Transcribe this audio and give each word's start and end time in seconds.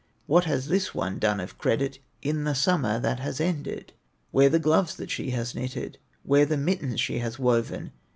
What 0.25 0.45
has 0.45 0.65
this 0.67 0.95
one 0.95 1.19
done 1.19 1.39
of 1.39 1.59
credit, 1.59 1.99
In 2.23 2.43
the 2.43 2.55
summer 2.55 2.99
that 2.99 3.19
has 3.19 3.39
ended? 3.39 3.93
Where 4.31 4.49
the 4.49 4.57
gloves 4.57 4.95
that 4.95 5.11
she 5.11 5.29
has 5.29 5.53
knitted, 5.53 5.99
Where 6.23 6.47
the 6.47 6.57
mittens 6.57 6.99
she 6.99 7.19
has 7.19 7.37
woven? 7.37 7.91